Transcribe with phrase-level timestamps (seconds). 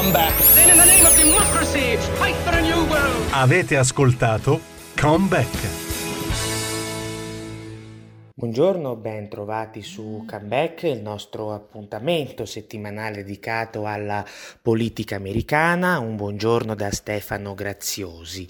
[0.00, 0.34] come back.
[0.54, 3.26] Then in the name of democracy, fight for a new world.
[3.32, 4.60] Avete ascoltato
[4.94, 5.89] Come Back.
[8.40, 14.24] Buongiorno, ben trovati su Comeback, il nostro appuntamento settimanale dedicato alla
[14.62, 15.98] politica americana.
[15.98, 18.48] Un buongiorno da Stefano Graziosi.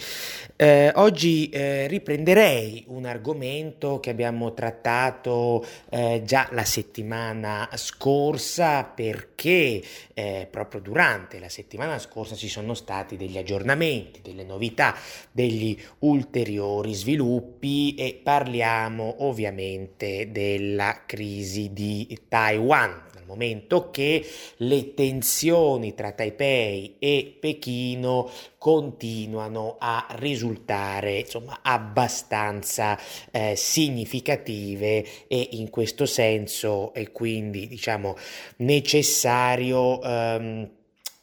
[0.54, 9.82] Eh, oggi eh, riprenderei un argomento che abbiamo trattato eh, già la settimana scorsa perché
[10.14, 14.94] eh, proprio durante la settimana scorsa ci sono stati degli aggiornamenti, delle novità,
[15.32, 24.24] degli ulteriori sviluppi e parliamo ovviamente ovviamente della crisi di Taiwan, dal momento che
[24.56, 32.98] le tensioni tra Taipei e Pechino continuano a risultare insomma abbastanza
[33.30, 38.16] eh, significative e in questo senso è quindi diciamo
[38.56, 40.70] necessario ehm,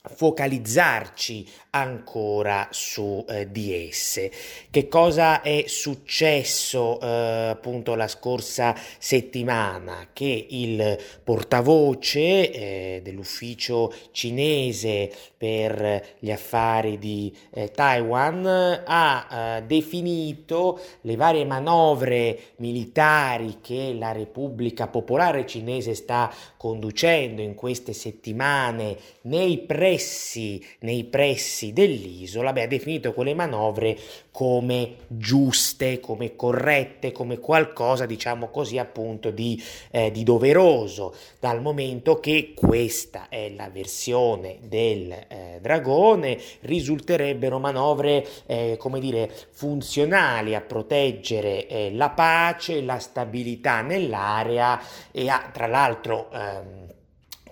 [0.08, 4.32] focalizzarci ancora su eh, di esse.
[4.70, 10.10] Che cosa è successo eh, appunto la scorsa settimana?
[10.14, 20.80] Che il portavoce eh, dell'ufficio cinese per gli affari di eh, Taiwan ha eh, definito
[21.02, 29.60] le varie manovre militari che la Repubblica Popolare Cinese sta conducendo in queste settimane nei
[29.60, 29.97] pressi,
[30.80, 33.98] nei pressi pressi dell'isola, beh, ha definito quelle manovre
[34.32, 42.20] come giuste, come corrette, come qualcosa, diciamo così, appunto di, eh, di doveroso, dal momento
[42.20, 50.62] che questa è la versione del eh, dragone, risulterebbero manovre, eh, come dire, funzionali a
[50.62, 54.80] proteggere eh, la pace, la stabilità nell'area
[55.12, 56.87] e a, tra l'altro, ehm,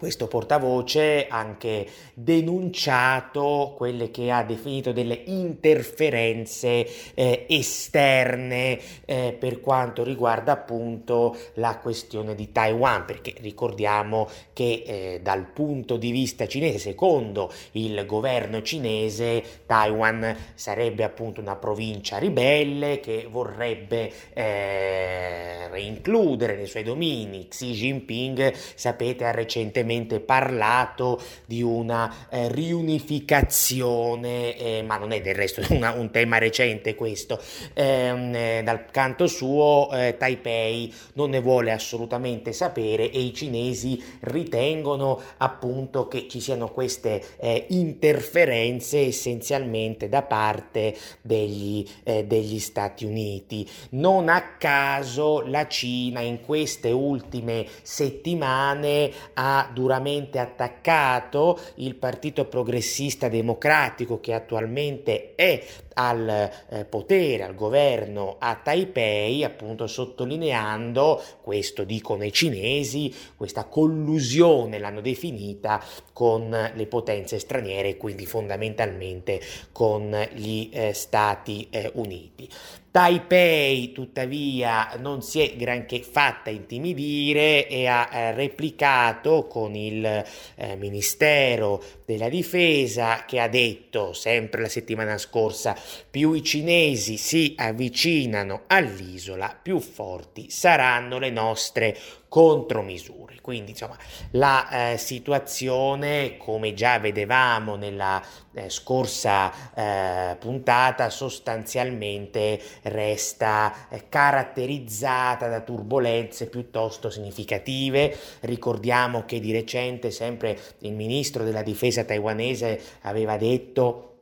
[0.06, 9.62] questo portavoce ha anche denunciato quelle che ha definito delle interferenze eh, esterne eh, per
[9.62, 16.46] quanto riguarda appunto la questione di Taiwan, perché ricordiamo che eh, dal punto di vista
[16.46, 26.56] cinese, secondo il governo cinese, Taiwan sarebbe appunto una provincia ribelle che vorrebbe eh, reincludere
[26.56, 27.48] nei suoi domini.
[27.48, 35.22] Xi Jinping, sapete, ha recentemente recentemente parlato di una eh, riunificazione, eh, ma non è
[35.22, 37.40] del resto una, un tema recente questo.
[37.74, 44.04] Ehm, eh, dal canto suo eh, Taipei non ne vuole assolutamente sapere e i cinesi
[44.22, 53.06] ritengono appunto che ci siano queste eh, interferenze essenzialmente da parte degli, eh, degli Stati
[53.06, 53.68] Uniti.
[53.92, 63.28] Non a caso la Cina in queste ultime settimane ha duramente attaccato il Partito Progressista
[63.28, 65.62] Democratico che attualmente è
[65.96, 74.80] al eh, potere, al governo a Taipei, appunto sottolineando, questo dicono i cinesi, questa collusione
[74.80, 75.84] l'hanno definita
[76.14, 79.42] con le potenze straniere, quindi fondamentalmente
[79.72, 82.50] con gli eh, Stati eh, Uniti.
[82.96, 90.76] Taipei tuttavia non si è granché fatta intimidire e ha eh, replicato con il eh,
[90.78, 95.76] Ministero della Difesa che ha detto sempre la settimana scorsa
[96.10, 101.98] più i cinesi si avvicinano all'isola più forti saranno le nostre
[102.28, 103.40] contromisure.
[103.40, 103.98] Quindi insomma
[104.32, 108.22] la eh, situazione come già vedevamo nella
[108.54, 118.18] eh, scorsa eh, puntata sostanzialmente resta eh, caratterizzata da turbulenze piuttosto significative.
[118.42, 124.15] Ricordiamo che di recente sempre il ministro della difesa taiwanese aveva detto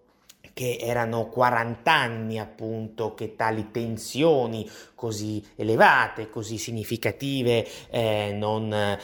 [0.54, 4.70] che erano 40 anni appunto che tali tensioni
[5.04, 8.98] così elevate, così significative eh, non eh,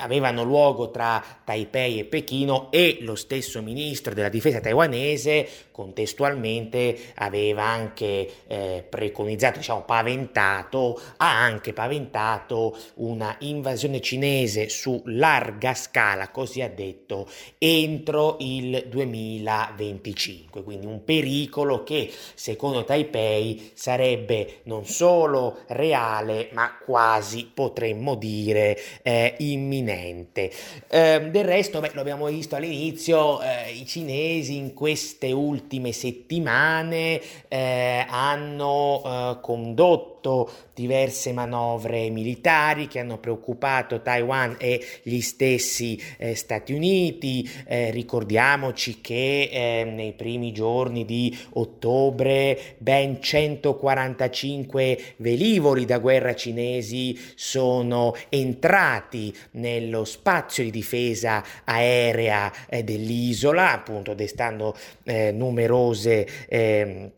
[0.00, 7.62] avevano luogo tra Taipei e Pechino e lo stesso ministro della difesa taiwanese contestualmente aveva
[7.62, 16.60] anche eh, preconizzato, diciamo paventato, ha anche paventato una invasione cinese su larga scala, così
[16.60, 17.26] ha detto,
[17.56, 26.78] entro il 2025, quindi un pericolo che secondo Taipei sarebbe non solo solo reale, ma
[26.82, 30.50] quasi potremmo dire eh, imminente.
[30.88, 37.20] Eh, del resto, beh, lo abbiamo visto all'inizio, eh, i cinesi in queste ultime settimane
[37.48, 46.34] eh, hanno eh, condotto diverse manovre militari che hanno preoccupato Taiwan e gli stessi eh,
[46.34, 47.48] Stati Uniti.
[47.66, 57.18] Eh, ricordiamoci che eh, nei primi giorni di ottobre ben 145 velivoli da guerra cinesi
[57.34, 67.10] sono entrati nello spazio di difesa aerea eh, dell'isola, appunto destando eh, numerose eh,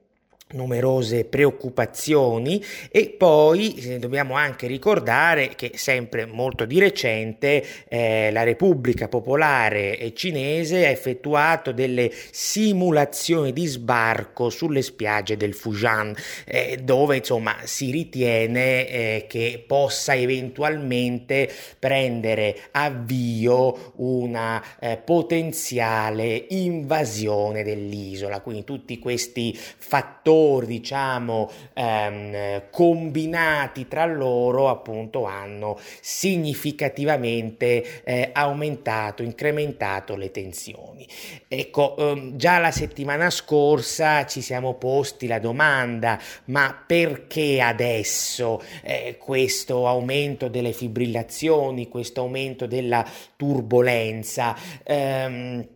[0.53, 8.43] numerose preoccupazioni e poi eh, dobbiamo anche ricordare che sempre molto di recente eh, la
[8.43, 16.15] Repubblica Popolare Cinese ha effettuato delle simulazioni di sbarco sulle spiagge del Fujian
[16.45, 27.63] eh, dove insomma si ritiene eh, che possa eventualmente prendere avvio una eh, potenziale invasione
[27.63, 28.41] dell'isola.
[28.41, 39.23] Quindi tutti questi fattori fattori diciamo ehm, combinati tra loro appunto hanno significativamente eh, aumentato,
[39.23, 41.07] incrementato le tensioni.
[41.47, 49.17] Ecco, ehm, già la settimana scorsa ci siamo posti la domanda ma perché adesso eh,
[49.19, 53.07] questo aumento delle fibrillazioni, questo aumento della
[53.37, 54.57] turbolenza?
[54.85, 55.72] Ehm,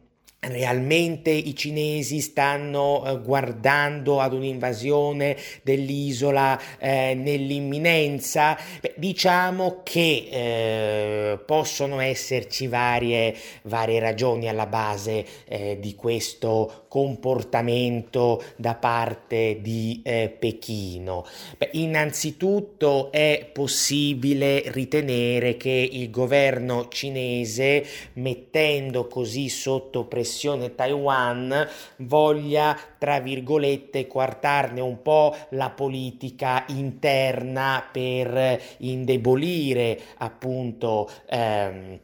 [0.48, 8.56] Realmente i cinesi stanno eh, guardando ad un'invasione dell'isola eh, nell'imminenza?
[8.80, 18.42] Beh, diciamo che eh, possono esserci varie, varie, ragioni alla base eh, di questo comportamento
[18.54, 21.26] da parte di eh, Pechino.
[21.58, 27.84] Beh, innanzitutto è possibile ritenere che il governo cinese,
[28.14, 31.66] mettendo così sotto pressione pressione Taiwan
[31.98, 42.00] voglia, tra virgolette, quartarne un po' la politica interna per indebolire appunto ehm,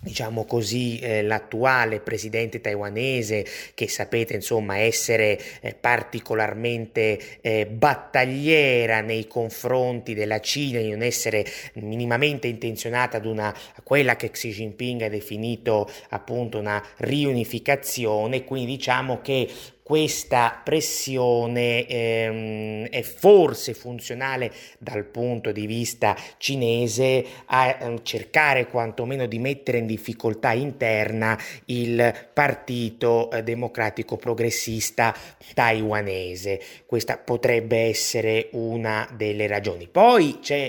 [0.00, 3.44] diciamo così, eh, l'attuale presidente taiwanese,
[3.74, 11.44] che sapete insomma essere eh, particolarmente eh, battagliera nei confronti della Cina, di non essere
[11.74, 18.76] minimamente intenzionata ad una, a quella che Xi Jinping ha definito appunto una riunificazione, quindi
[18.76, 19.48] diciamo che
[19.86, 29.26] questa pressione ehm, è forse funzionale dal punto di vista cinese a eh, cercare quantomeno
[29.26, 35.14] di mettere in difficoltà interna il partito eh, democratico progressista
[35.54, 36.60] taiwanese.
[36.84, 39.86] Questa potrebbe essere una delle ragioni.
[39.86, 40.68] Poi c'è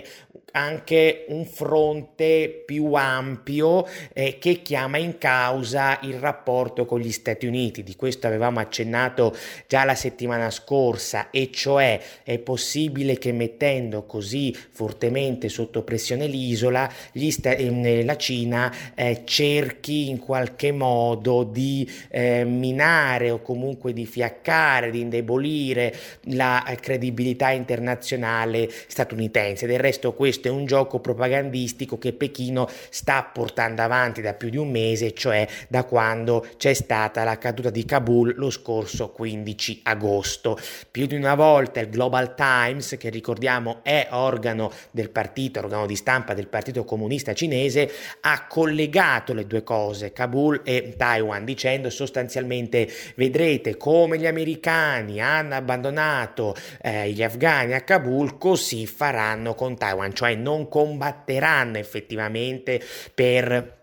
[0.58, 7.46] anche un fronte più ampio eh, che chiama in causa il rapporto con gli Stati
[7.46, 7.84] Uniti.
[7.84, 9.36] Di questo avevamo accennato
[9.68, 16.92] già la settimana scorsa, e cioè è possibile che mettendo così fortemente sotto pressione l'isola,
[17.30, 24.06] sta- eh, la Cina eh, cerchi in qualche modo di eh, minare o comunque di
[24.06, 25.94] fiaccare, di indebolire
[26.32, 29.68] la credibilità internazionale statunitense.
[29.68, 34.58] Del resto questo è un gioco propagandistico che Pechino sta portando avanti da più di
[34.58, 40.58] un mese, cioè da quando c'è stata la caduta di Kabul lo scorso 15 agosto.
[40.90, 45.96] Più di una volta il Global Times, che ricordiamo è organo del partito, organo di
[45.96, 47.92] stampa del Partito Comunista Cinese,
[48.22, 55.56] ha collegato le due cose, Kabul e Taiwan, dicendo sostanzialmente vedrete come gli americani hanno
[55.56, 62.82] abbandonato eh, gli afghani a Kabul, così faranno con Taiwan, cioè non combatteranno effettivamente
[63.14, 63.76] per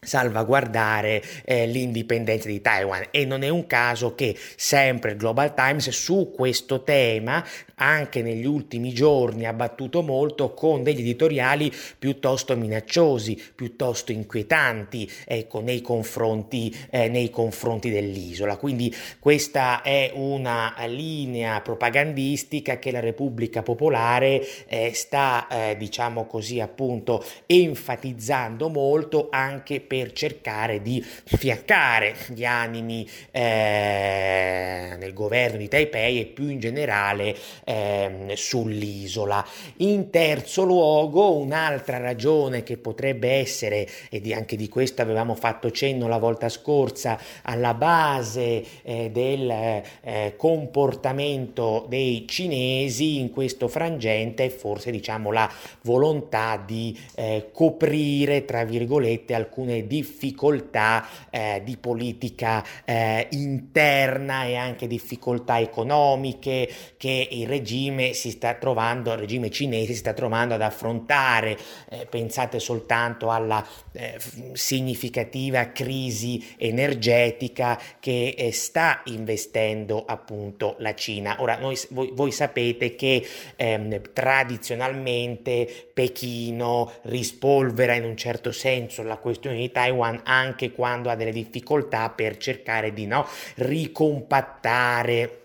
[0.00, 5.88] salvaguardare eh, l'indipendenza di Taiwan e non è un caso che sempre il Global Times
[5.90, 7.44] su questo tema
[7.78, 15.60] anche negli ultimi giorni ha battuto molto con degli editoriali piuttosto minacciosi, piuttosto inquietanti ecco,
[15.60, 18.56] nei, confronti, eh, nei confronti dell'isola.
[18.56, 26.60] Quindi questa è una linea propagandistica che la Repubblica Popolare eh, sta, eh, diciamo così,
[26.60, 36.20] appunto, enfatizzando molto anche per cercare di fiaccare gli animi eh, nel governo di Taipei
[36.20, 39.44] e più in generale eh, sull'isola.
[39.78, 46.06] In terzo luogo, un'altra ragione che potrebbe essere, e anche di questo avevamo fatto cenno
[46.06, 54.48] la volta scorsa, alla base eh, del eh, comportamento dei cinesi in questo frangente è
[54.50, 55.50] forse diciamo la
[55.82, 64.56] volontà di eh, coprire, tra virgolette, alcune alcune difficoltà eh, di politica eh, interna e
[64.56, 70.54] anche difficoltà economiche che il regime si sta trovando, il regime cinese si sta trovando
[70.54, 71.56] ad affrontare.
[71.88, 74.18] Eh, pensate soltanto alla eh,
[74.52, 81.36] significativa crisi energetica che eh, sta investendo appunto la Cina.
[81.40, 83.24] Ora, noi, voi, voi sapete che
[83.56, 91.32] ehm, tradizionalmente Pechino rispolvera in un certo senso la questione Taiwan anche quando ha delle
[91.32, 95.38] difficoltà per cercare di no, ricompattare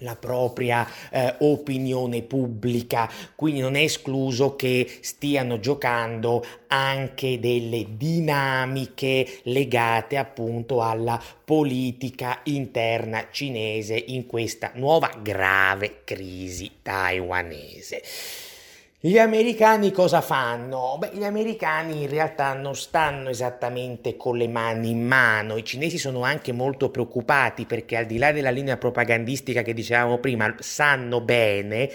[0.00, 9.40] la propria eh, opinione pubblica, quindi non è escluso che stiano giocando anche delle dinamiche
[9.44, 18.02] legate appunto alla politica interna cinese in questa nuova grave crisi taiwanese.
[19.00, 20.96] Gli americani cosa fanno?
[20.98, 25.98] Beh, gli americani in realtà non stanno esattamente con le mani in mano, i cinesi
[25.98, 31.20] sono anche molto preoccupati perché al di là della linea propagandistica che dicevamo prima, sanno
[31.20, 31.88] bene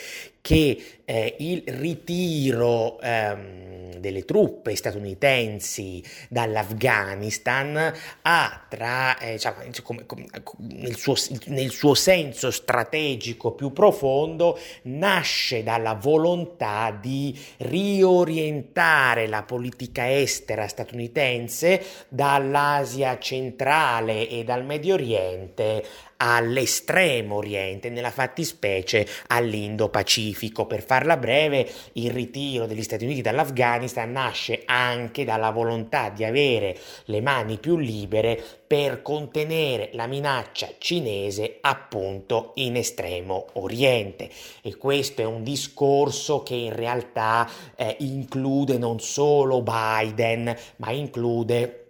[0.44, 10.28] che eh, il ritiro ehm, delle truppe statunitensi dall'Afghanistan ha tra, eh, diciamo, come, come,
[10.58, 20.12] nel, suo, nel suo senso strategico più profondo, nasce dalla volontà di riorientare la politica
[20.12, 25.86] estera statunitense dall'Asia centrale e dal Medio Oriente
[26.24, 30.66] all'estremo oriente, nella fattispecie all'Indo-Pacifico.
[30.66, 36.78] Per farla breve, il ritiro degli Stati Uniti dall'Afghanistan nasce anche dalla volontà di avere
[37.06, 44.30] le mani più libere per contenere la minaccia cinese appunto in estremo oriente
[44.64, 51.83] e questo è un discorso che in realtà eh, include non solo Biden ma include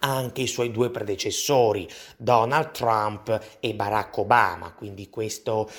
[0.00, 5.70] anche i suoi due predecessori, Donald Trump e Barack Obama, quindi questo,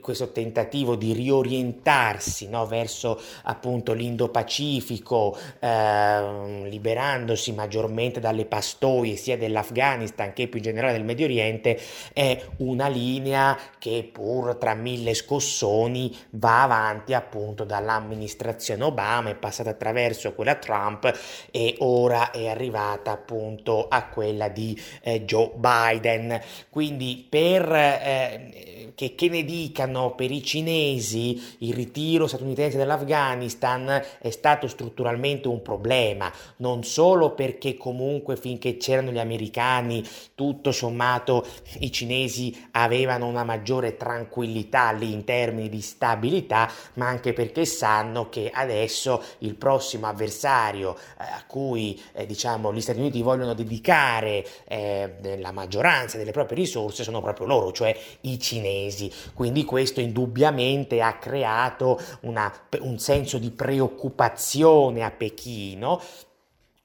[0.00, 10.32] questo tentativo di riorientarsi no, verso appunto l'Indo-Pacifico, eh, liberandosi maggiormente dalle pastoie sia dell'Afghanistan
[10.32, 11.78] che più in generale del Medio Oriente,
[12.12, 19.70] è una linea che pur tra mille scossoni va avanti appunto dall'amministrazione Obama, è passata
[19.70, 21.12] attraverso quella Trump
[21.50, 26.40] e ora è arrivata appunto appunto a quella di eh, Joe Biden.
[26.70, 34.30] Quindi per eh, che, che, ne dicano per i cinesi il ritiro statunitense dall'Afghanistan è
[34.30, 41.44] stato strutturalmente un problema, non solo perché comunque finché c'erano gli americani tutto sommato
[41.78, 48.28] i cinesi avevano una maggiore tranquillità lì in termini di stabilità, ma anche perché sanno
[48.28, 54.44] che adesso il prossimo avversario eh, a cui eh, diciamo gli Stati Uniti vogliono dedicare
[54.68, 59.10] eh, la maggioranza delle proprie risorse sono proprio loro, cioè i cinesi.
[59.34, 66.00] Quindi questo indubbiamente ha creato una, un senso di preoccupazione a Pechino,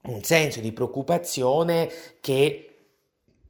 [0.04, 1.90] un senso di preoccupazione
[2.22, 2.69] che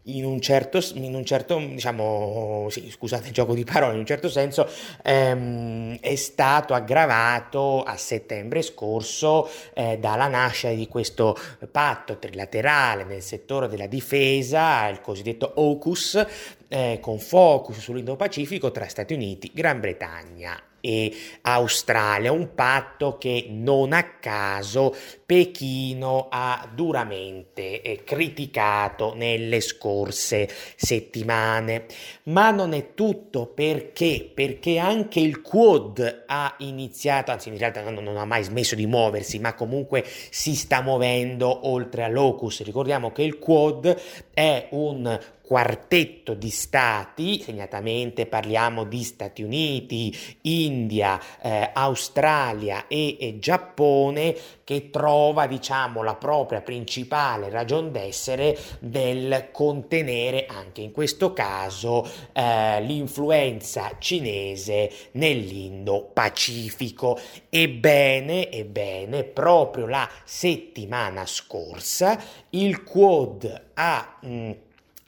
[0.03, 4.05] in un certo, in un certo diciamo, sì, scusate il gioco di parole, in un
[4.05, 4.67] certo senso
[5.03, 11.37] ehm, è stato aggravato a settembre scorso eh, dalla nascita di questo
[11.71, 16.25] patto trilaterale nel settore della difesa, il cosiddetto AUKUS,
[16.69, 23.91] eh, con focus sull'Indo-Pacifico tra Stati Uniti, Gran Bretagna e Australia, un patto che non
[23.93, 24.95] a caso
[25.25, 31.85] Pechino ha duramente eh, criticato nelle scorse settimane.
[32.23, 34.29] Ma non è tutto perché?
[34.33, 38.85] Perché anche il Quad ha iniziato, anzi in realtà non, non ha mai smesso di
[38.85, 42.63] muoversi, ma comunque si sta muovendo oltre all'Ocus.
[42.63, 44.01] Ricordiamo che il Quad
[44.39, 45.19] è un
[45.49, 54.91] quartetto di stati, segnatamente parliamo di Stati Uniti, India, eh, Australia e, e, Giappone, che
[54.91, 63.93] trova diciamo la propria principale ragion d'essere nel contenere anche in questo caso eh, l'influenza
[63.97, 67.17] cinese nell'Indo-Pacifico.
[67.49, 74.51] Ebbene, ebbene, proprio la settimana scorsa il Quad ha mh, mm,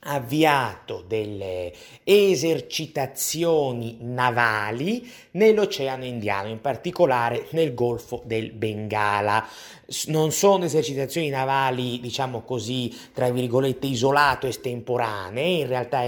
[0.04, 1.72] avviato delle
[2.04, 9.48] esercitazioni navali nell'Oceano Indiano, in particolare nel Golfo del Bengala.
[10.08, 16.04] Non sono esercitazioni navali, diciamo così, tra virgolette, isolato estemporanee, in realtà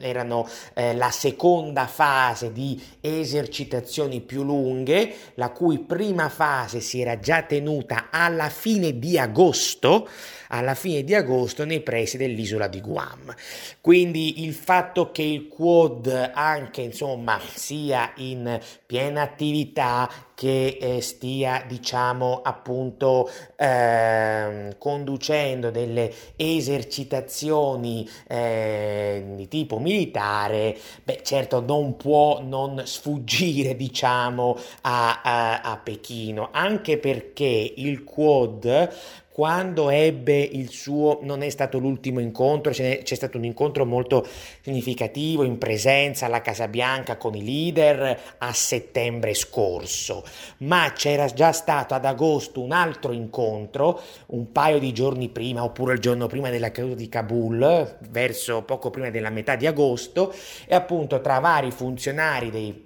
[0.00, 7.18] erano eh, la seconda fase di esercitazioni più lunghe, la cui prima fase si era
[7.18, 10.08] già tenuta alla fine di agosto,
[10.48, 13.34] alla fine di agosto nei pressi dell'isola di Guam.
[13.80, 21.64] Quindi il fatto che il Quad anche insomma sia in piena attività che eh, stia
[21.66, 32.82] diciamo appunto eh, conducendo delle esercitazioni eh, di tipo militare beh certo non può non
[32.84, 41.42] sfuggire diciamo a, a, a Pechino anche perché il Quad quando ebbe il suo, non
[41.42, 44.24] è stato l'ultimo incontro, c'è, stato un incontro molto
[44.60, 50.22] significativo in presenza alla Casa Bianca con i leader a settembre scorso,
[50.58, 55.94] ma c'era già stato ad agosto un altro incontro, un paio di giorni prima oppure
[55.94, 60.32] il giorno prima della caduta di Kabul, verso poco prima della metà di agosto,
[60.64, 62.83] e appunto tra vari funzionari dei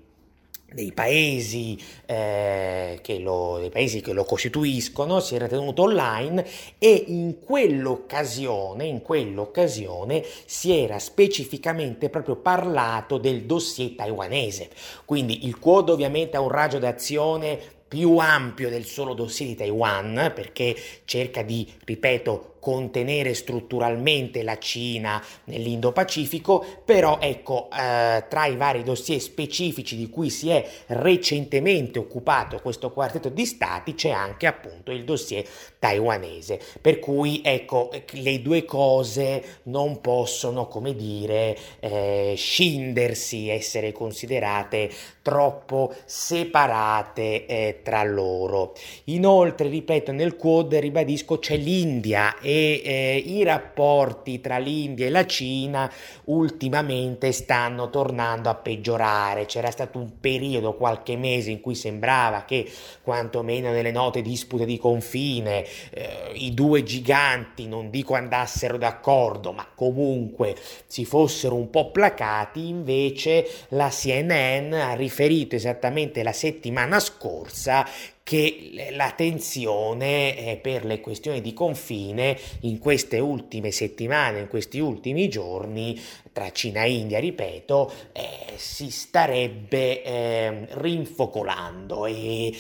[0.71, 6.45] dei paesi, eh, che lo, dei paesi che lo costituiscono si era tenuto online
[6.79, 14.69] e in quell'occasione, in quell'occasione si era specificamente proprio parlato del dossier taiwanese.
[15.05, 20.33] Quindi il Quad ovviamente ha un raggio d'azione più ampio del solo dossier di Taiwan
[20.35, 28.83] perché cerca di, ripeto, contenere strutturalmente la Cina nell'Indo-Pacifico, però ecco, eh, tra i vari
[28.83, 34.91] dossier specifici di cui si è recentemente occupato questo quartetto di stati c'è anche appunto
[34.91, 35.47] il dossier
[35.79, 44.91] taiwanese, per cui ecco, le due cose non possono, come dire, eh, scindersi, essere considerate
[45.23, 48.75] troppo separate eh, tra loro.
[49.05, 55.27] Inoltre, ripeto, nel Quad, ribadisco, c'è l'India e eh, i rapporti tra l'India e la
[55.27, 55.93] Cina
[56.25, 59.45] ultimamente stanno tornando a peggiorare.
[59.45, 62.67] C'era stato un periodo, qualche mese, in cui sembrava che
[63.03, 69.67] quantomeno nelle note dispute di confine eh, i due giganti, non dico andassero d'accordo, ma
[69.75, 77.87] comunque si fossero un po' placati, invece la CNN ha riferito esattamente la settimana scorsa
[78.29, 84.81] che la tensione eh, per le questioni di confine in queste ultime settimane, in questi
[84.81, 85.99] ultimi giorni,
[86.31, 92.53] tra Cina e India, ripeto, eh, si starebbe eh, rinfocolando e,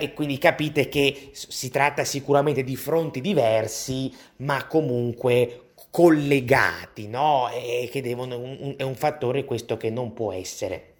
[0.00, 7.48] e quindi capite che si tratta sicuramente di fronti diversi, ma comunque collegati, no?
[7.48, 10.91] E che devono, un, è un fattore questo che non può essere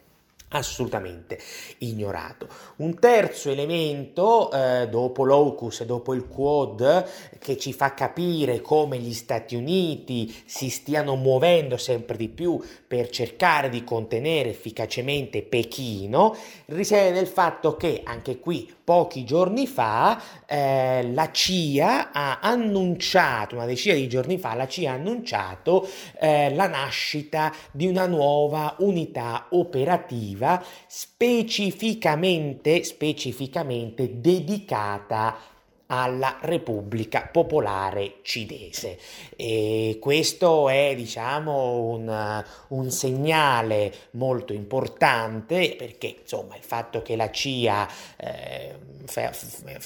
[0.52, 1.38] assolutamente
[1.78, 2.48] ignorato.
[2.76, 8.98] Un terzo elemento, eh, dopo l'AUKUS e dopo il Quad, che ci fa capire come
[8.98, 16.36] gli Stati Uniti si stiano muovendo sempre di più per cercare di contenere efficacemente Pechino,
[16.66, 23.64] risiede nel fatto che anche qui pochi giorni fa eh, la CIA ha annunciato, una
[23.64, 25.88] decina di giorni fa, la CIA ha annunciato
[26.18, 30.41] eh, la nascita di una nuova unità operativa
[30.86, 35.50] specificamente, specificamente dedicata
[35.94, 38.98] alla Repubblica Popolare Cinese.
[39.36, 47.30] E questo è, diciamo, un, un, segnale molto importante perché, insomma, il fatto che la
[47.30, 48.74] CIA eh,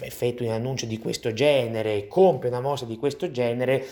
[0.01, 3.85] effettui un annuncio di questo genere, compie una mossa di questo genere,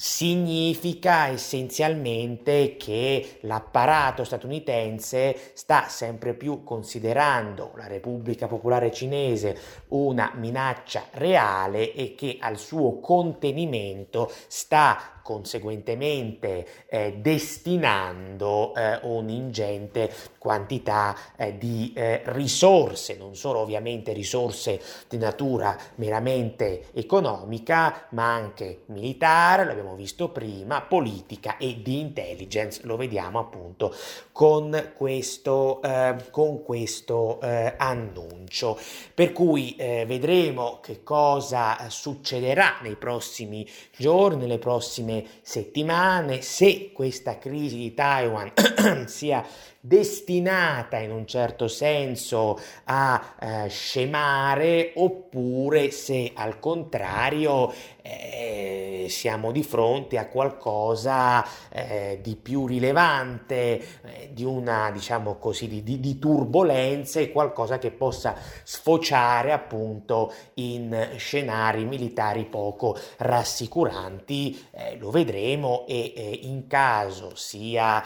[0.00, 9.58] significa essenzialmente che l'apparato statunitense sta sempre più considerando la Repubblica Popolare Cinese
[9.88, 21.14] una minaccia reale e che al suo contenimento sta conseguentemente eh, destinando eh, un'ingente quantità
[21.36, 29.64] eh, di eh, risorse, non solo ovviamente risorse di natura meramente economica, ma anche militare,
[29.64, 33.94] l'abbiamo visto prima, politica e di intelligence, lo vediamo appunto
[34.32, 38.78] con questo, eh, con questo eh, annuncio.
[39.14, 45.09] Per cui vedremo che cosa succederà nei prossimi giorni, nelle prossime
[45.42, 48.52] settimane, se questa crisi di Taiwan
[49.06, 49.44] sia
[49.80, 59.62] destinata in un certo senso a eh, scemare oppure se al contrario eh, siamo di
[59.62, 66.18] fronte a qualcosa eh, di più rilevante, eh, di una diciamo così di, di, di
[66.18, 76.12] turbolenze, qualcosa che possa sfociare appunto in scenari militari poco rassicuranti, eh, lo vedremo e
[76.14, 78.02] eh, in caso sia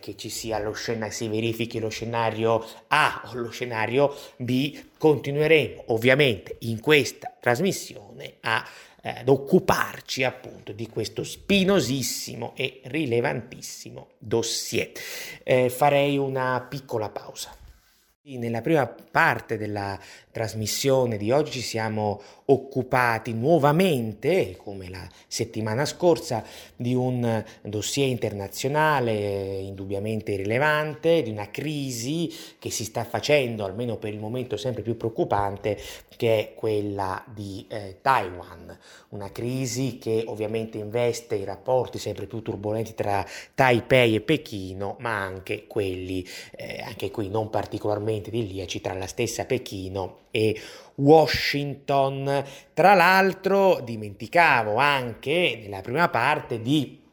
[0.00, 5.84] che ci sia lo scenario, si verifichi lo scenario A o lo scenario B, continueremo
[5.88, 8.66] ovviamente in questa trasmissione a
[9.06, 14.90] ad occuparci appunto di questo spinosissimo e rilevantissimo dossier.
[15.44, 17.65] Eh, farei una piccola pausa.
[18.28, 19.96] Nella prima parte della
[20.32, 30.34] trasmissione di oggi siamo occupati nuovamente, come la settimana scorsa, di un dossier internazionale indubbiamente
[30.34, 35.78] rilevante, di una crisi che si sta facendo, almeno per il momento sempre più preoccupante,
[36.16, 38.76] che è quella di eh, Taiwan,
[39.10, 45.16] una crisi che ovviamente investe i rapporti sempre più turbolenti tra Taipei e Pechino, ma
[45.22, 50.58] anche quelli, eh, anche qui non particolarmente idilliaci, tra la stessa Pechino e
[50.96, 52.44] Washington.
[52.74, 57.04] Tra l'altro dimenticavo anche nella prima parte di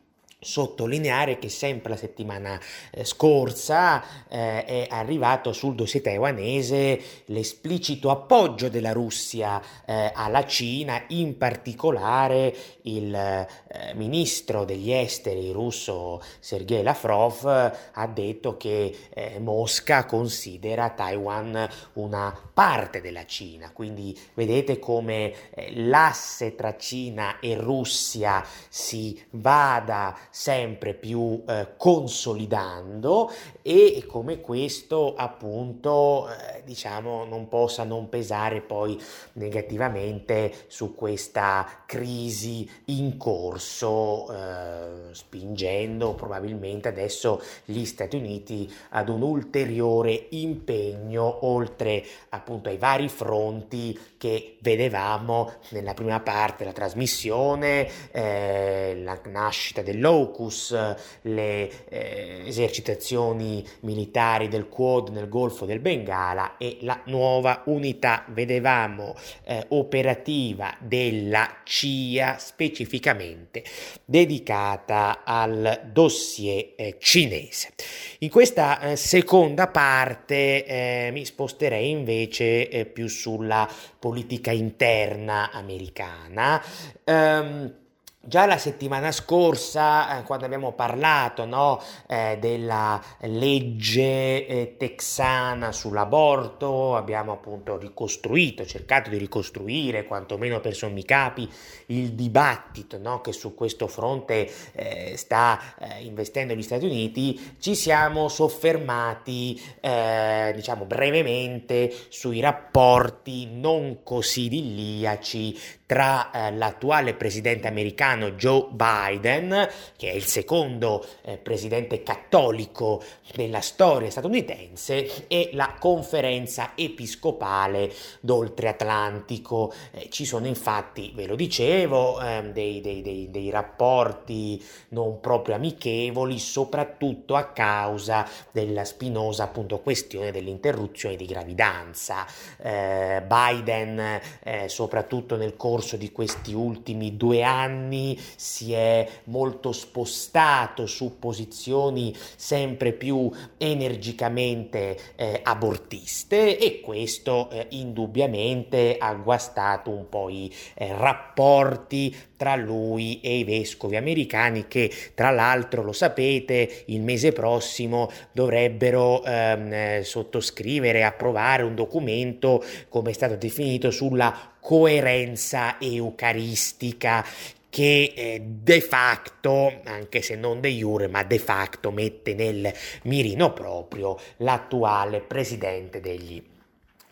[0.44, 2.60] sottolineare che sempre la settimana
[2.92, 11.04] eh, scorsa eh, è arrivato sul dossier taiwanese l'esplicito appoggio della Russia eh, alla Cina,
[11.08, 13.48] in particolare il eh,
[13.96, 23.02] ministro degli esteri russo Sergei Lavrov ha detto che eh, Mosca considera Taiwan una parte
[23.02, 31.44] della Cina, quindi vedete come eh, l'asse tra Cina e Russia si vada sempre più
[31.48, 39.00] eh, consolidando e come questo appunto eh, diciamo non possa non pesare poi
[39.34, 49.22] negativamente su questa crisi in corso eh, spingendo probabilmente adesso gli Stati Uniti ad un
[49.22, 59.00] ulteriore impegno oltre appunto ai vari fronti che vedevamo nella prima parte della trasmissione eh,
[59.04, 66.78] la nascita dell'OU Focus, le eh, esercitazioni militari del Quad nel Golfo del Bengala e
[66.82, 73.64] la nuova unità, vedevamo, eh, operativa della CIA specificamente
[74.06, 77.72] dedicata al dossier eh, cinese.
[78.20, 86.64] In questa eh, seconda parte eh, mi sposterei invece eh, più sulla politica interna americana.
[87.04, 87.82] Um,
[88.26, 96.96] Già la settimana scorsa, eh, quando abbiamo parlato no, eh, della legge eh, texana sull'aborto,
[96.96, 101.52] abbiamo appunto ricostruito, cercato di ricostruire, quantomeno per sommi capi,
[101.88, 107.76] il dibattito no, che su questo fronte eh, sta eh, investendo gli Stati Uniti, ci
[107.76, 118.66] siamo soffermati, eh, diciamo brevemente, sui rapporti non così idilliaci tra l'attuale presidente americano Joe
[118.72, 123.04] Biden, che è il secondo eh, presidente cattolico
[123.36, 129.72] della storia statunitense, e la conferenza episcopale d'oltre Atlantico.
[129.92, 135.54] Eh, ci sono infatti, ve lo dicevo, eh, dei, dei, dei, dei, rapporti non proprio
[135.54, 142.26] amichevoli, soprattutto a causa della spinosa appunto questione dell'interruzione di gravidanza.
[142.58, 150.86] Eh, Biden, eh, soprattutto nel corso di questi ultimi due anni, si è molto spostato
[150.86, 160.30] su posizioni sempre più energicamente eh, abortiste e questo eh, indubbiamente ha guastato un po'
[160.30, 167.00] i eh, rapporti tra lui e i vescovi americani che tra l'altro lo sapete il
[167.00, 175.78] mese prossimo dovrebbero ehm, eh, sottoscrivere approvare un documento come è stato definito sulla coerenza
[175.80, 177.26] eucaristica
[177.70, 182.72] che eh, de facto, anche se non de jure, ma de facto mette nel
[183.04, 186.44] mirino proprio l'attuale presidente degli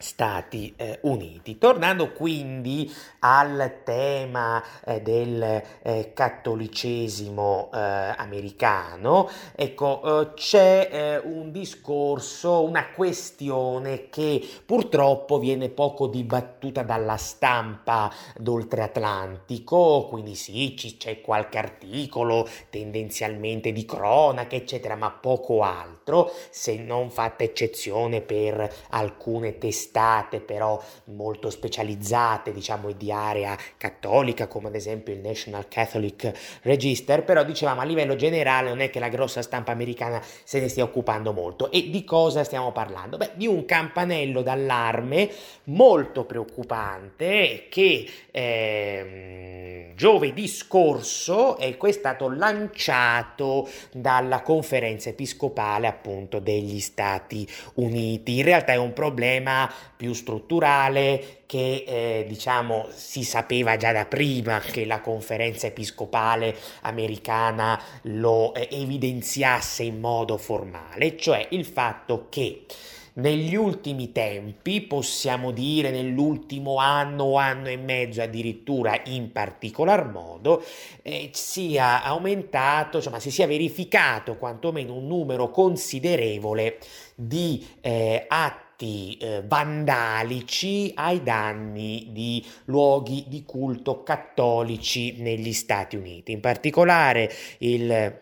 [0.02, 1.58] Stati eh, Uniti.
[1.58, 11.52] Tornando quindi al tema eh, del eh, cattolicesimo eh, americano, ecco, eh, c'è eh, un
[11.52, 21.60] discorso, una questione che purtroppo viene poco dibattuta dalla stampa d'oltreatlantico, quindi sì, c'è qualche
[21.60, 29.91] articolo tendenzialmente di cronaca, eccetera, ma poco altro, se non fatta eccezione per alcune testate
[29.92, 37.24] testate però molto specializzate, diciamo di area cattolica, come ad esempio il National Catholic Register,
[37.24, 40.84] però dicevamo a livello generale non è che la grossa stampa americana se ne stia
[40.84, 41.70] occupando molto.
[41.72, 43.18] E di cosa stiamo parlando?
[43.18, 45.30] Beh, di un campanello d'allarme
[45.66, 57.48] molto preoccupante che eh, giovedì scorso è stato lanciato dalla conferenza episcopale appunto degli Stati
[57.76, 58.38] Uniti.
[58.38, 64.60] In realtà è un problema più strutturale che eh, diciamo si sapeva già da prima
[64.60, 72.66] che la conferenza episcopale americana lo eh, evidenziasse in modo formale, cioè il fatto che
[73.14, 80.64] negli ultimi tempi, possiamo dire nell'ultimo anno o anno e mezzo addirittura in particolar modo,
[81.02, 86.78] eh, sia aumentato, insomma si sia verificato quantomeno un numero considerevole
[87.16, 95.96] di eh, atti atti eh, vandalici ai danni di luoghi di culto cattolici negli Stati
[95.96, 96.32] Uniti.
[96.32, 98.20] In particolare il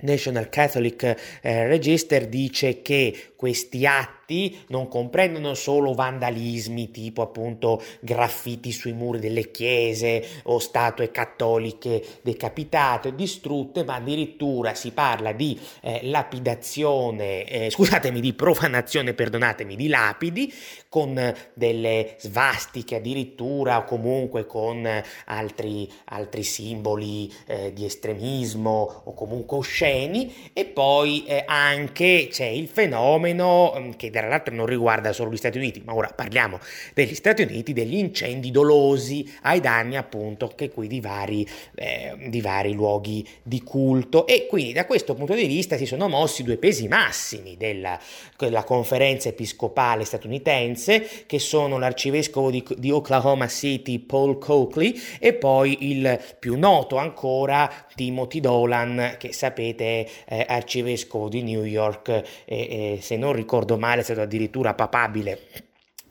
[0.00, 1.02] National Catholic
[1.42, 8.92] eh, Register dice che questi atti fatti non comprendono solo vandalismi tipo appunto graffiti sui
[8.92, 17.44] muri delle chiese o statue cattoliche decapitate distrutte, ma addirittura si parla di eh, lapidazione,
[17.44, 20.52] eh, scusatemi, di profanazione, perdonatemi, di lapidi
[20.88, 24.86] con delle svastiche addirittura o comunque con
[25.26, 30.50] altri, altri simboli eh, di estremismo o comunque osceni.
[30.52, 35.36] E poi eh, anche c'è il fenomeno mm, che tra l'altro non riguarda solo gli
[35.36, 36.58] Stati Uniti, ma ora parliamo
[36.94, 42.40] degli Stati Uniti, degli incendi dolosi ai danni appunto che qui di vari, eh, di
[42.40, 44.26] vari luoghi di culto.
[44.26, 47.98] E quindi da questo punto di vista si sono mossi due pesi massimi della,
[48.36, 55.90] della conferenza episcopale statunitense che sono l'arcivescovo di, di Oklahoma City Paul Coakley e poi
[55.90, 62.98] il più noto ancora Timothy Dolan che sapete è arcivescovo di New York e, e
[63.00, 65.66] se non ricordo male stato addirittura papabile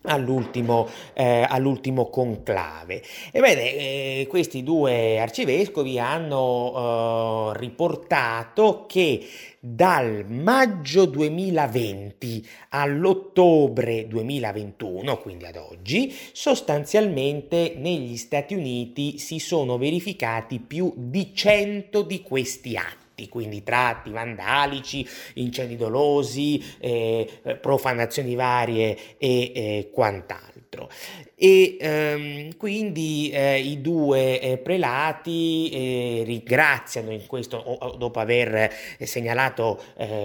[0.10, 3.04] All'ultimo, eh, all'ultimo, conclave.
[3.30, 9.28] Ebbene, eh, questi due arcivescovi hanno eh, riportato che
[9.60, 20.60] dal maggio 2020 all'ottobre 2021, quindi ad oggi, sostanzialmente negli Stati Uniti si sono verificati
[20.60, 29.52] più di 100 di questi atti quindi tratti vandalici, incendi dolosi, eh, profanazioni varie e
[29.56, 30.90] eh, quant'altro.
[31.40, 38.74] E ehm, quindi eh, i due eh, prelati eh, ringraziano in questo, o, dopo aver
[38.98, 39.80] eh, segnalato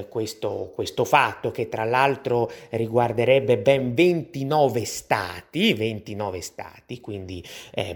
[0.08, 7.44] questo, questo fatto, che tra l'altro riguarderebbe ben 29 stati, 29 stati, quindi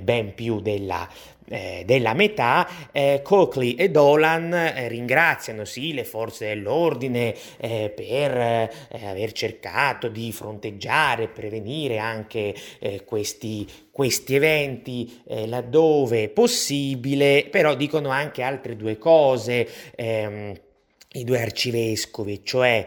[0.00, 1.08] ben più della
[1.48, 8.36] eh, della metà, eh, Coakley e Dolan eh, ringraziano sì le forze dell'ordine eh, per
[8.36, 8.70] eh,
[9.06, 18.42] aver cercato di fronteggiare prevenire anche eh, questi, questi eventi laddove possibile, però dicono anche
[18.42, 19.66] altre due cose.
[19.94, 20.52] Ehm,
[21.18, 22.84] i due arcivescovi, cioè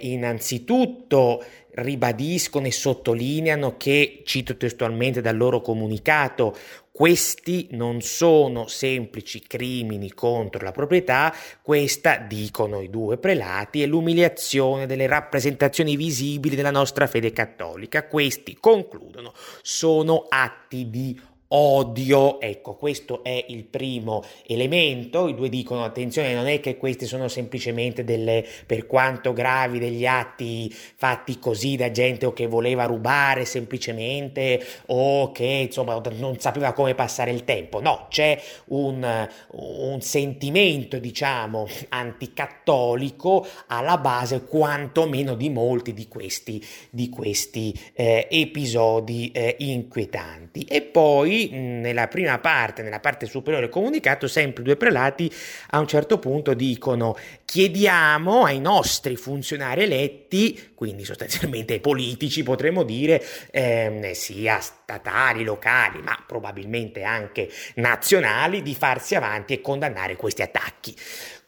[0.00, 1.42] innanzitutto
[1.74, 6.54] ribadiscono e sottolineano che, cito testualmente dal loro comunicato,
[6.92, 14.84] questi non sono semplici crimini contro la proprietà, questa, dicono i due prelati, è l'umiliazione
[14.84, 18.06] delle rappresentazioni visibili della nostra fede cattolica.
[18.06, 19.32] Questi, concludono,
[19.62, 21.18] sono atti di
[21.54, 22.40] odio.
[22.40, 25.28] Ecco, questo è il primo elemento.
[25.28, 30.06] I due dicono attenzione, non è che questi sono semplicemente delle, per quanto gravi, degli
[30.06, 36.72] atti fatti così da gente o che voleva rubare semplicemente o che insomma non sapeva
[36.72, 37.80] come passare il tempo.
[37.80, 47.08] No, c'è un, un sentimento, diciamo, anticattolico alla base quantomeno di molti di questi, di
[47.08, 50.62] questi eh, episodi eh, inquietanti.
[50.62, 55.30] E poi nella prima parte, nella parte superiore del comunicato, sempre due prelati
[55.70, 62.82] a un certo punto dicono chiediamo ai nostri funzionari eletti, quindi sostanzialmente ai politici potremmo
[62.82, 70.42] dire, ehm, sia statali, locali, ma probabilmente anche nazionali, di farsi avanti e condannare questi
[70.42, 70.94] attacchi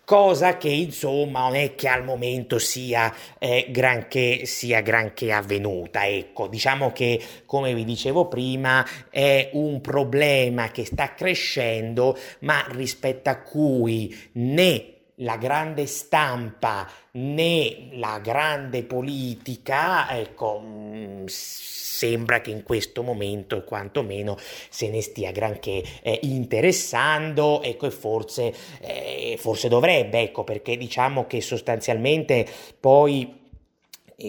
[0.04, 6.06] cosa che insomma non è che al momento sia, eh, granché, sia granché avvenuta.
[6.06, 13.30] Ecco, diciamo che come vi dicevo prima è un problema che sta crescendo, ma rispetto
[13.30, 22.64] a cui né la grande stampa né la grande politica, ecco, mm, sembra che in
[22.64, 24.36] questo momento quantomeno
[24.68, 31.26] se ne stia granché eh, interessando ecco, e forse, eh, forse dovrebbe, ecco, perché diciamo
[31.26, 32.46] che sostanzialmente
[32.80, 33.42] poi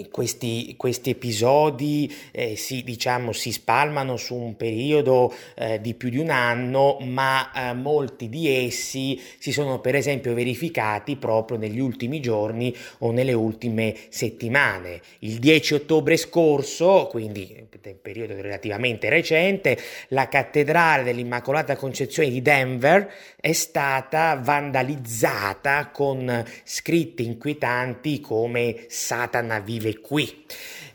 [0.09, 6.17] questi, questi, episodi eh, si, diciamo, si, spalmano su un periodo eh, di più di
[6.17, 12.19] un anno, ma eh, molti di essi si sono per esempio verificati proprio negli ultimi
[12.19, 15.01] giorni o nelle ultime settimane.
[15.19, 19.77] Il 10 ottobre scorso, quindi un periodo relativamente recente,
[20.09, 23.07] la cattedrale dell'Immacolata Concezione di Denver
[23.39, 30.33] è stata vandalizzata con scritte inquietanti come Satana vive vive qui.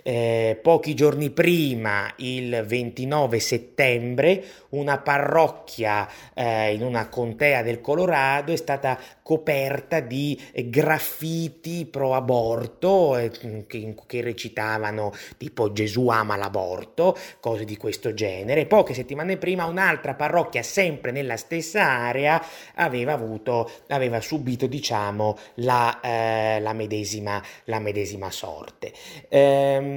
[0.02, 8.52] Eh, pochi giorni prima, il 29 settembre, una parrocchia eh, in una contea del Colorado
[8.52, 13.30] è stata coperta di graffiti pro aborto eh,
[13.66, 18.66] che, che, recitavano tipo Gesù ama l'aborto, cose di questo genere.
[18.66, 22.42] Poche settimane prima un'altra parrocchia, sempre nella stessa area,
[22.74, 28.92] aveva, avuto, aveva subito diciamo, la, eh, la, medesima, la medesima sorte.
[29.28, 29.89] Ehm,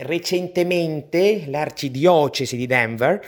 [0.00, 3.20] recentemente l'arcidiocesi di Denver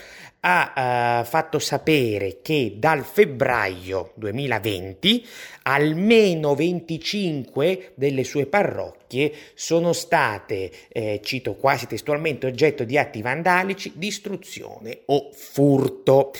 [0.47, 5.25] ha uh, fatto sapere che dal febbraio 2020
[5.63, 13.93] almeno 25 delle sue parrocchie sono state, eh, cito quasi testualmente, oggetto di atti vandalici,
[13.95, 16.31] distruzione o furto.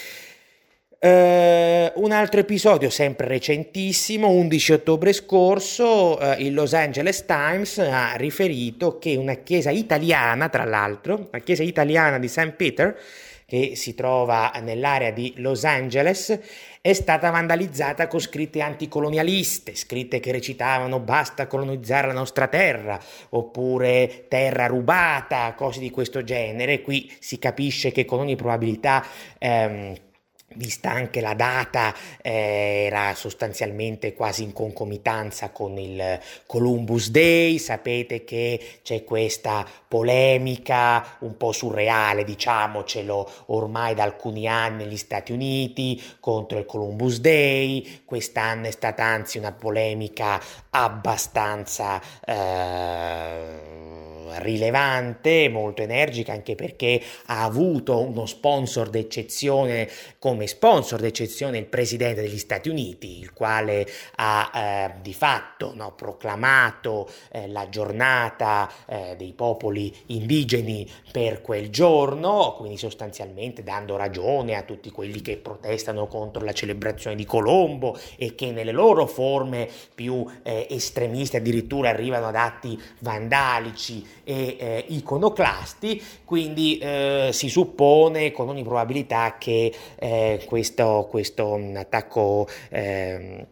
[0.97, 8.15] Uh, un altro episodio sempre recentissimo, 11 ottobre scorso, uh, il Los Angeles Times ha
[8.15, 12.53] riferito che una chiesa italiana, tra l'altro, la chiesa italiana di St.
[12.53, 12.97] Peter,
[13.45, 16.39] che si trova nell'area di Los Angeles,
[16.81, 24.25] è stata vandalizzata con scritte anticolonialiste, scritte che recitavano basta colonizzare la nostra terra, oppure
[24.27, 26.81] terra rubata, cose di questo genere.
[26.81, 29.05] Qui si capisce che con ogni probabilità...
[29.37, 29.95] Ehm,
[30.53, 38.23] vista anche la data, eh, era sostanzialmente quasi in concomitanza con il Columbus Day, sapete
[38.23, 46.01] che c'è questa polemica un po' surreale, diciamocelo, ormai da alcuni anni negli Stati Uniti
[46.19, 52.01] contro il Columbus Day, quest'anno è stata anzi una polemica abbastanza...
[52.25, 61.65] Eh, rilevante, molto energica, anche perché ha avuto uno sponsor d'eccezione come sponsor d'eccezione il
[61.65, 68.69] presidente degli Stati Uniti, il quale ha eh, di fatto no, proclamato eh, la giornata
[68.87, 75.37] eh, dei popoli indigeni per quel giorno, quindi sostanzialmente dando ragione a tutti quelli che
[75.37, 81.89] protestano contro la celebrazione di Colombo e che nelle loro forme più eh, estremiste addirittura
[81.89, 89.73] arrivano ad atti vandalici e eh, iconoclasti, quindi eh, si suppone con ogni probabilità che
[89.95, 93.45] eh, questo, questo attacco ehm,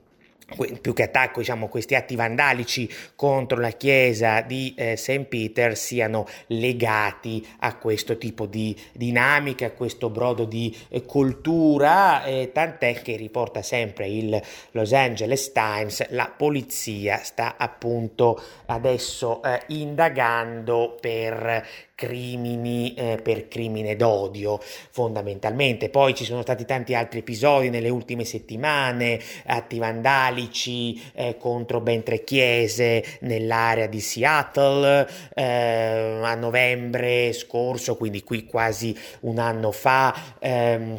[0.82, 5.24] più che attacco, diciamo, questi atti vandalici contro la chiesa di eh, St.
[5.24, 12.52] Peter siano legati a questo tipo di dinamica, a questo brodo di eh, cultura, eh,
[12.54, 20.98] tant'è che riporta sempre il Los Angeles Times, la polizia sta appunto adesso eh, indagando
[21.00, 25.90] per crimini eh, per crimine d'odio fondamentalmente.
[25.90, 32.04] Poi ci sono stati tanti altri episodi nelle ultime settimane atti vandalici eh, contro ben
[32.04, 40.36] tre chiese nell'area di Seattle eh, a novembre scorso quindi qui quasi un anno fa
[40.40, 40.98] ehm,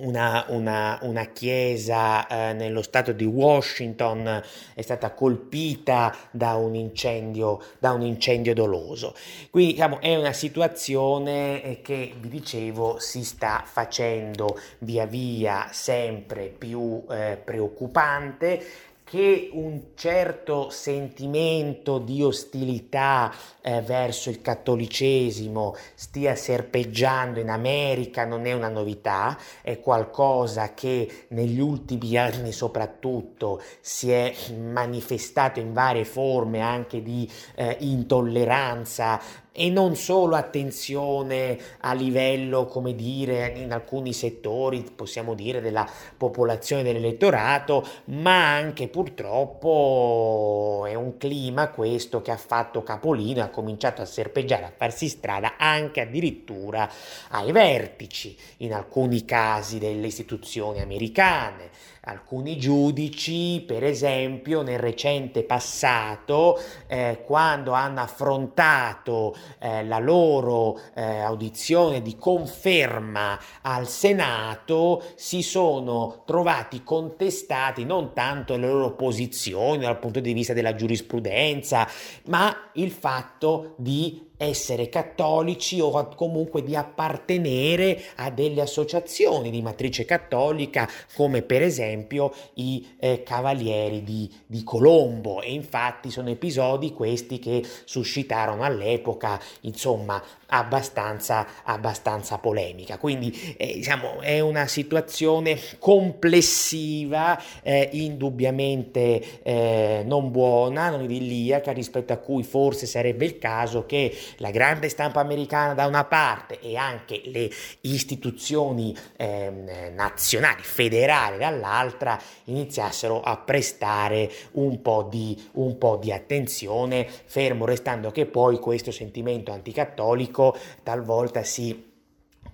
[0.00, 4.42] una, una, una, chiesa eh, nello stato di Washington
[4.74, 9.14] è stata colpita da un incendio, da un incendio doloso.
[9.50, 16.46] Quindi diciamo, è una situazione eh, che, vi dicevo, si sta facendo via via sempre
[16.46, 27.40] più eh, preoccupante che un certo sentimento di ostilità eh, verso il cattolicesimo stia serpeggiando
[27.40, 34.34] in America non è una novità, è qualcosa che negli ultimi anni soprattutto si è
[34.54, 39.18] manifestato in varie forme anche di eh, intolleranza
[39.58, 45.84] e non solo attenzione a livello, come dire, in alcuni settori, possiamo dire, della
[46.16, 54.00] popolazione dell'elettorato, ma anche purtroppo è un clima questo che ha fatto capolino ha cominciato
[54.00, 56.88] a serpeggiare, a farsi strada anche addirittura
[57.30, 61.70] ai vertici, in alcuni casi delle istituzioni americane
[62.08, 71.20] alcuni giudici, per esempio, nel recente passato, eh, quando hanno affrontato eh, la loro eh,
[71.20, 79.98] audizione di conferma al Senato, si sono trovati contestati non tanto le loro posizioni dal
[79.98, 81.86] punto di vista della giurisprudenza,
[82.24, 90.04] ma il fatto di essere cattolici o comunque di appartenere a delle associazioni di matrice
[90.04, 95.42] cattolica come per esempio i eh, Cavalieri di, di, Colombo.
[95.42, 102.96] E infatti sono episodi questi che suscitarono all'epoca insomma abbastanza, abbastanza polemica.
[102.98, 112.12] Quindi eh, diciamo è una situazione complessiva eh, indubbiamente eh, non buona non idilliaca rispetto
[112.12, 116.76] a cui forse sarebbe il caso che la grande stampa americana da una parte e
[116.76, 117.50] anche le
[117.82, 127.08] istituzioni eh, nazionali, federali dall'altra, iniziassero a prestare un po, di, un po' di attenzione,
[127.24, 131.87] fermo restando che poi questo sentimento anticattolico talvolta si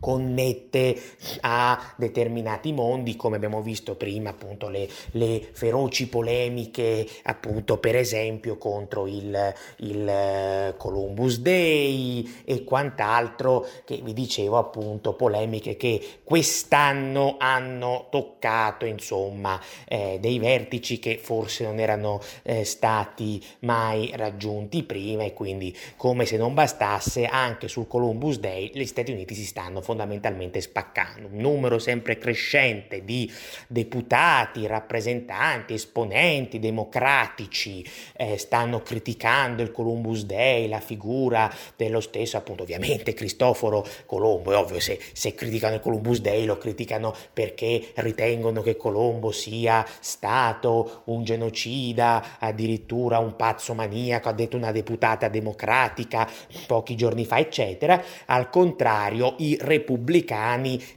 [0.05, 1.01] connette
[1.41, 8.59] a determinati mondi, come abbiamo visto prima, appunto le, le feroci polemiche, appunto per esempio
[8.59, 17.37] contro il, il eh, Columbus Day e quant'altro, che vi dicevo appunto polemiche che quest'anno
[17.39, 25.23] hanno toccato insomma eh, dei vertici che forse non erano eh, stati mai raggiunti prima
[25.23, 29.81] e quindi come se non bastasse anche sul Columbus Day gli Stati Uniti si stanno
[29.95, 31.29] fondamentalmente spaccando.
[31.29, 33.31] Un numero sempre crescente di
[33.69, 37.87] deputati, rappresentanti, esponenti democratici
[38.17, 44.53] eh, stanno criticando il Columbus Day, la figura dello stesso, appunto, ovviamente Cristoforo Colombo.
[44.53, 49.87] È ovvio, se, se criticano il Columbus Day lo criticano perché ritengono che Colombo sia
[50.01, 56.29] stato un genocida, addirittura un pazzo maniaco, ha detto una deputata democratica
[56.67, 58.03] pochi giorni fa, eccetera.
[58.27, 59.84] Al contrario, i repubblicani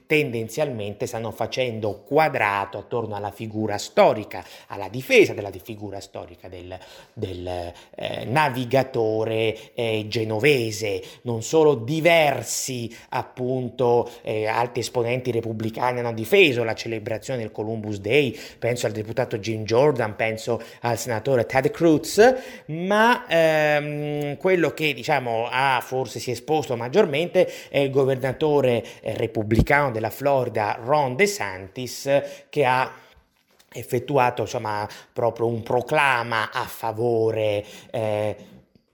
[0.05, 6.77] tendenzialmente stanno facendo quadrato attorno alla figura storica, alla difesa della figura storica del,
[7.13, 11.01] del eh, navigatore eh, genovese.
[11.23, 18.37] Non solo diversi appunto eh, alti esponenti repubblicani hanno difeso la celebrazione del Columbus Day,
[18.59, 22.35] penso al deputato Jim Jordan, penso al senatore Ted Cruz,
[22.67, 28.83] ma ehm, quello che diciamo ha forse si è esposto maggiormente è il governatore senatore
[29.01, 32.91] eh, repubblicano della Florida Ron DeSantis che ha
[33.71, 38.35] effettuato insomma proprio un proclama a favore eh,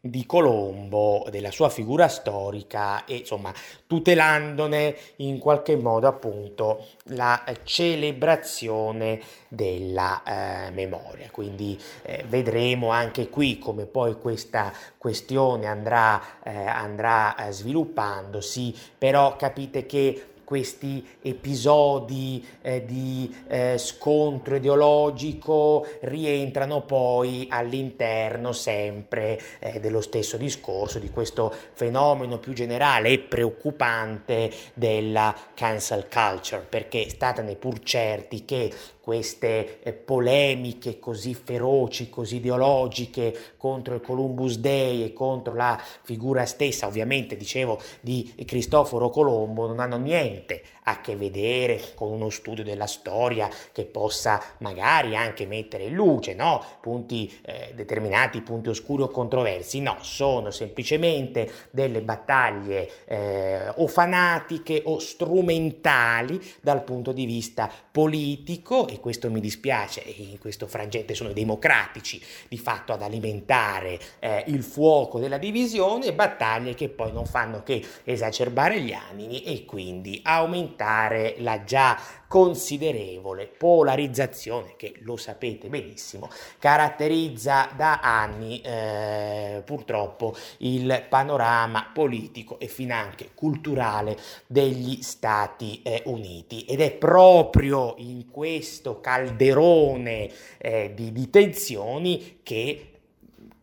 [0.05, 3.53] di Colombo, della sua figura storica e insomma
[3.87, 11.29] tutelandone in qualche modo appunto la celebrazione della eh, memoria.
[11.31, 19.37] Quindi eh, vedremo anche qui come poi questa questione andrà, eh, andrà eh, sviluppandosi, però
[19.37, 30.01] capite che questi episodi eh, di eh, scontro ideologico rientrano poi all'interno sempre eh, dello
[30.01, 37.81] stesso discorso, di questo fenomeno più generale e preoccupante della cancel culture, perché statene pur
[37.81, 38.71] certi che
[39.03, 46.45] queste eh, polemiche così feroci, così ideologiche contro il Columbus Day e contro la figura
[46.45, 52.63] stessa, ovviamente dicevo di Cristoforo Colombo, non hanno niente a che vedere con uno studio
[52.63, 56.63] della storia che possa magari anche mettere in luce no?
[56.79, 64.81] punti, eh, determinati punti oscuri o controversi, no, sono semplicemente delle battaglie eh, o fanatiche
[64.85, 71.31] o strumentali dal punto di vista politico e questo mi dispiace in questo frangente sono
[71.31, 77.25] i democratici di fatto ad alimentare eh, il fuoco della divisione, battaglie che poi non
[77.25, 81.99] fanno che esacerbare gli animi e quindi aumentare la già
[82.33, 92.65] considerevole polarizzazione che, lo sapete benissimo, caratterizza da anni eh, purtroppo il panorama politico e
[92.65, 94.17] finanche culturale
[94.47, 96.65] degli Stati eh, Uniti.
[96.65, 102.92] Ed è proprio in questo calderone eh, di, di tensioni che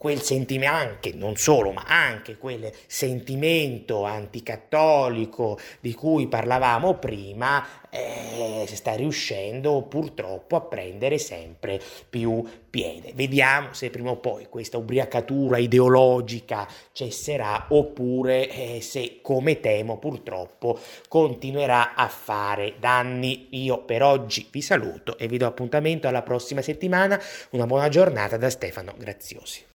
[0.01, 8.65] quel sentimento, anche, non solo, ma anche quel sentimento anticattolico di cui parlavamo prima, eh,
[8.67, 11.79] sta riuscendo purtroppo a prendere sempre
[12.09, 13.13] più piede.
[13.15, 20.79] Vediamo se prima o poi questa ubriacatura ideologica cesserà oppure eh, se, come temo, purtroppo
[21.09, 23.49] continuerà a fare danni.
[23.51, 27.21] Io per oggi vi saluto e vi do appuntamento alla prossima settimana.
[27.51, 29.69] Una buona giornata da Stefano Graziosi.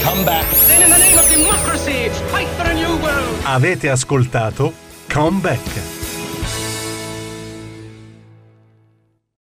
[0.00, 0.46] Come back.
[0.66, 3.38] Then in the name of democracy, fight for a new world.
[3.44, 4.72] Avete ascoltato
[5.08, 6.01] Come Back.